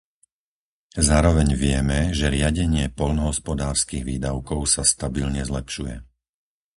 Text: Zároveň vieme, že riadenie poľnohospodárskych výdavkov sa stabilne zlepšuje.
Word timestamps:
Zároveň 1.09 1.49
vieme, 1.63 1.99
že 2.19 2.33
riadenie 2.37 2.85
poľnohospodárskych 2.99 4.01
výdavkov 4.11 4.59
sa 4.75 4.81
stabilne 4.93 5.41
zlepšuje. 5.49 5.95